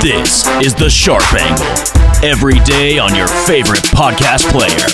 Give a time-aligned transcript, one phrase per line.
[0.00, 1.66] This is The Sharp Angle.
[2.24, 4.86] Every day on your favorite podcast player.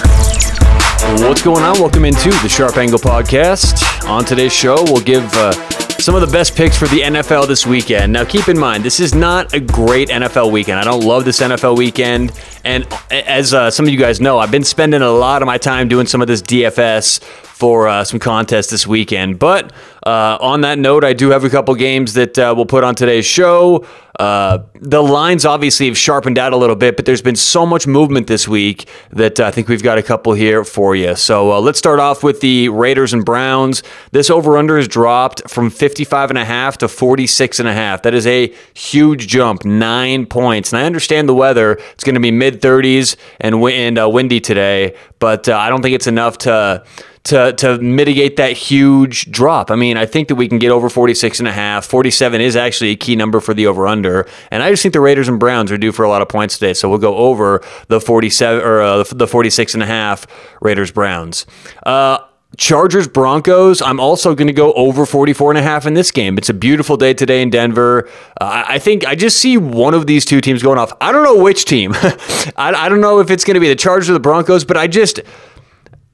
[1.29, 1.79] What's going on?
[1.79, 4.09] Welcome into the Sharp Angle Podcast.
[4.09, 5.53] On today's show, we'll give uh,
[5.99, 8.13] some of the best picks for the NFL this weekend.
[8.13, 10.79] Now, keep in mind, this is not a great NFL weekend.
[10.79, 12.33] I don't love this NFL weekend.
[12.65, 15.59] And as uh, some of you guys know, I've been spending a lot of my
[15.59, 17.21] time doing some of this DFS
[17.63, 19.39] for uh, some contests this weekend.
[19.39, 19.73] But
[20.05, 22.97] uh, on that note, I do have a couple games that uh, we'll put on
[22.97, 23.87] today's show.
[24.19, 27.87] Uh, the lines obviously have sharpened out a little bit, but there's been so much
[27.87, 31.15] movement this week that I think we've got a couple here for you.
[31.15, 33.85] So uh, let's start off with the Raiders and Browns.
[34.11, 38.03] This over under has dropped from 55 and a half to 46 and a half.
[38.03, 40.73] That is a huge jump, nine points.
[40.73, 44.41] And I understand the weather; it's going to be mid 30s and, and uh, windy
[44.41, 46.85] today, but I don't think it's enough to
[47.25, 49.71] to to mitigate that huge drop.
[49.71, 51.87] I mean, I think that we can get over 46 and a half.
[51.87, 54.27] 47 is actually a key number for the over under.
[54.51, 56.59] And I just think the Raiders and Browns are due for a lot of points
[56.59, 56.75] today.
[56.75, 60.27] So we'll go over the 47 or uh, the 46 and a half
[60.61, 61.47] Raiders Browns.
[61.85, 62.19] Uh,
[62.59, 66.37] Chargers Broncos, I'm also going to go over 44 and a half in this game.
[66.37, 68.11] It's a beautiful day today in Denver.
[68.39, 70.93] Uh, I think I just see one of these two teams going off.
[71.01, 71.93] I don't know which team.
[71.97, 74.77] I, I don't know if it's going to be the Chargers or the Broncos, but
[74.77, 75.21] I just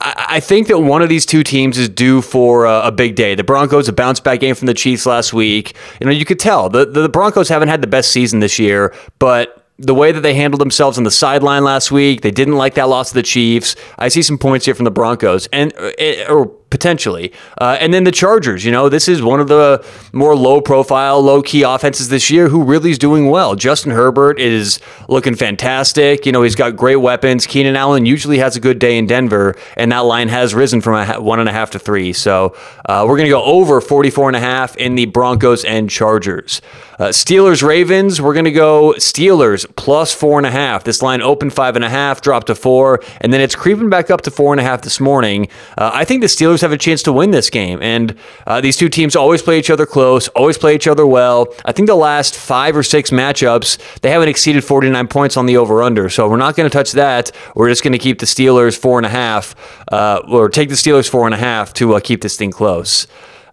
[0.00, 3.34] I think that one of these two teams is due for a, big day.
[3.34, 5.74] The Broncos, a bounce back game from the Chiefs last week.
[6.00, 8.94] You know, you could tell the, the Broncos haven't had the best season this year,
[9.18, 12.74] but the way that they handled themselves on the sideline last week, they didn't like
[12.74, 13.76] that loss to the Chiefs.
[13.98, 15.92] I see some points here from the Broncos, and uh,
[16.28, 17.32] or potentially.
[17.60, 21.20] Uh, and then the Chargers, you know, this is one of the more low profile,
[21.20, 23.54] low key offenses this year who really is doing well.
[23.54, 26.26] Justin Herbert is looking fantastic.
[26.26, 27.46] You know, he's got great weapons.
[27.46, 30.94] Keenan Allen usually has a good day in Denver, and that line has risen from
[30.94, 32.12] a one and a half to three.
[32.12, 35.88] So uh, we're going to go over 44 and a half in the Broncos and
[35.88, 36.60] Chargers.
[36.98, 40.82] Uh, Steelers Ravens, we're going to go Steelers plus four and a half.
[40.82, 44.10] This line opened five and a half, dropped to four, and then it's creeping back
[44.10, 45.46] up to four and a half this morning.
[45.76, 47.80] Uh, I think the Steelers Steelers have a chance to win this game.
[47.82, 48.14] And
[48.46, 51.54] uh, these two teams always play each other close, always play each other well.
[51.64, 55.56] I think the last five or six matchups, they haven't exceeded 49 points on the
[55.56, 56.08] over under.
[56.08, 57.30] So we're not going to touch that.
[57.54, 59.54] We're just going to keep the Steelers four and a half,
[59.92, 63.06] uh, or take the Steelers four and a half to uh, keep this thing close.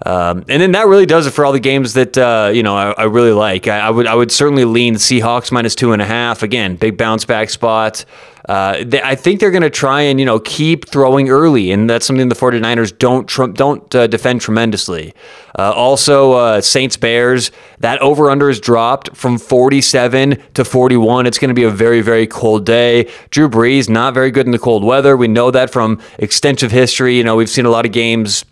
[0.06, 2.76] Um, and then that really does it for all the games that uh, you know
[2.76, 3.68] I, I really like.
[3.68, 6.44] I, I, would I would certainly lean Seahawks minus two and a half.
[6.44, 8.04] Again, big bounce back spot.
[8.48, 11.90] Uh, they, I think they're going to try and you know keep throwing early, and
[11.90, 15.14] that's something the 49ers don't tr- don't uh, defend tremendously.
[15.58, 21.26] Uh, also, uh, Saints Bears that over under is dropped from 47 to 41.
[21.26, 23.12] It's going to be a very very cold day.
[23.32, 25.18] Drew Brees not very good in the cold weather.
[25.18, 27.18] We know that from extensive history.
[27.18, 28.46] You know we've seen a lot of games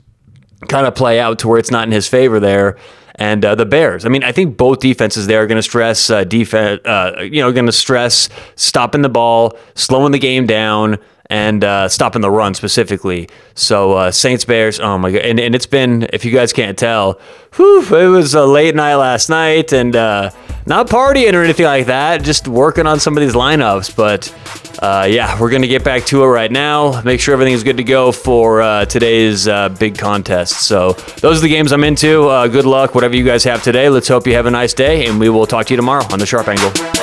[0.69, 2.77] kind of play out to where it's not in his favor there.
[3.15, 4.05] And uh, the Bears.
[4.05, 6.81] I mean, I think both defenses there are going to stress uh, defense.
[6.83, 10.97] Uh, you know, going to stress stopping the ball, slowing the game down,
[11.27, 13.29] and uh, stopping the run specifically.
[13.55, 14.79] So uh, Saints Bears.
[14.79, 15.21] Oh my god!
[15.21, 17.19] And, and it's been, if you guys can't tell,
[17.55, 20.31] whew, it was a late night last night, and uh,
[20.65, 22.23] not partying or anything like that.
[22.23, 24.33] Just working on some of these lineups, but
[24.81, 27.01] uh, yeah, we're going to get back to it right now.
[27.03, 30.67] Make sure everything is good to go for uh, today's uh, big contest.
[30.67, 32.27] So, those are the games I'm into.
[32.27, 33.89] Uh, good luck, whatever you guys have today.
[33.89, 36.19] Let's hope you have a nice day, and we will talk to you tomorrow on
[36.19, 37.02] the Sharp Angle.